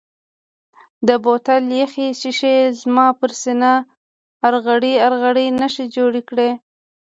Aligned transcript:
د 1.07 1.09
بوتل 1.23 1.63
یخې 1.81 2.07
شیشې 2.21 2.55
زما 2.81 3.07
پر 3.19 3.31
سینه 3.41 3.73
ارغړۍ 4.47 4.93
ارغړۍ 5.07 5.47
نښې 5.59 5.85
جوړې 5.95 6.21
کړې. 6.29 6.49